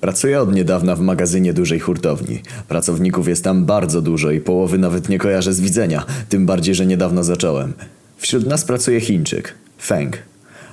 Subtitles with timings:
[0.00, 2.42] Pracuję od niedawna w magazynie dużej hurtowni.
[2.68, 6.86] Pracowników jest tam bardzo dużo i połowy nawet nie kojarzę z widzenia, tym bardziej, że
[6.86, 7.72] niedawno zacząłem.
[8.16, 10.18] Wśród nas pracuje Chińczyk, Feng.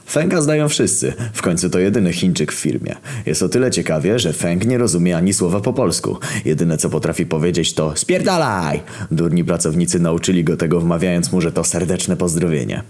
[0.09, 2.95] Fenga znają wszyscy, w końcu to jedyny Chińczyk w firmie.
[3.25, 6.17] Jest o tyle ciekawie, że Feng nie rozumie ani słowa po polsku.
[6.45, 8.81] Jedyne co potrafi powiedzieć to spierdalaj!
[9.11, 12.83] Durni pracownicy nauczyli go tego wmawiając mu, że to serdeczne pozdrowienie.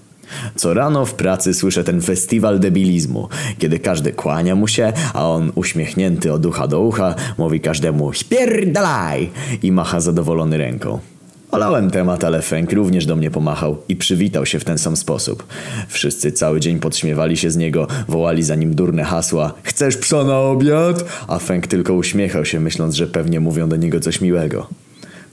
[0.56, 5.52] Co rano w pracy słyszę ten festiwal debilizmu, kiedy każdy kłania mu się, a on
[5.56, 9.30] uśmiechnięty od ucha do ucha mówi każdemu spierdalaj
[9.64, 11.00] i macha zadowolony ręką.
[11.52, 15.48] Olałem temat, ale Feng również do mnie pomachał i przywitał się w ten sam sposób.
[15.88, 20.40] Wszyscy cały dzień podśmiewali się z niego, wołali za nim durne hasła Chcesz psa na
[20.40, 21.06] obiad?
[21.28, 24.68] A Feng tylko uśmiechał się, myśląc, że pewnie mówią do niego coś miłego.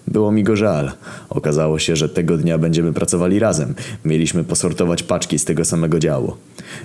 [0.09, 0.93] Było mi go żal.
[1.31, 3.75] Okazało się, że tego dnia będziemy pracowali razem.
[4.05, 6.37] Mieliśmy posortować paczki z tego samego działu.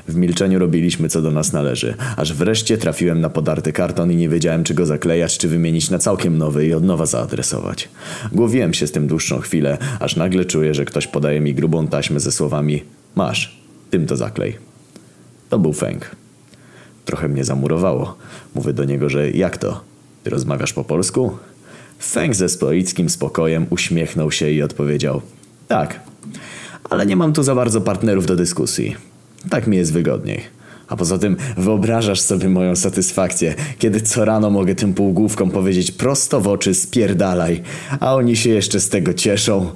[0.07, 4.29] W milczeniu robiliśmy co do nas należy, aż wreszcie trafiłem na podarty karton i nie
[4.29, 7.89] wiedziałem czy go zaklejać, czy wymienić na całkiem nowy i od nowa zaadresować.
[8.31, 12.19] Głowiłem się z tym dłuższą chwilę, aż nagle czuję, że ktoś podaje mi grubą taśmę
[12.19, 12.83] ze słowami
[13.15, 14.57] Masz, tym to zaklej.
[15.49, 16.15] To był Feng.
[17.05, 18.17] Trochę mnie zamurowało.
[18.55, 19.81] Mówię do niego, że jak to?
[20.23, 21.37] Ty rozmawiasz po polsku?
[21.99, 25.21] Feng ze stoickim spokojem uśmiechnął się i odpowiedział
[25.67, 25.99] Tak,
[26.89, 28.95] ale nie mam tu za bardzo partnerów do dyskusji.
[29.49, 30.41] Tak mi jest wygodniej.
[30.87, 36.41] A poza tym wyobrażasz sobie moją satysfakcję, kiedy co rano mogę tym półgłówkom powiedzieć prosto
[36.41, 37.61] w oczy spierdalaj,
[37.99, 39.71] a oni się jeszcze z tego cieszą.